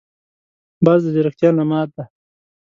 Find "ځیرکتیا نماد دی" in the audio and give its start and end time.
1.15-2.03